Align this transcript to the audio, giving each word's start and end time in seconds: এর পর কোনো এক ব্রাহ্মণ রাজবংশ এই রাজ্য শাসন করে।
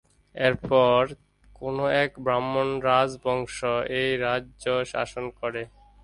এর 0.35 0.53
পর 0.69 1.01
কোনো 1.55 1.83
এক 2.03 2.11
ব্রাহ্মণ 2.25 2.67
রাজবংশ 2.89 3.57
এই 3.99 4.09
রাজ্য 4.25 4.65
শাসন 4.91 5.25
করে। 5.39 5.61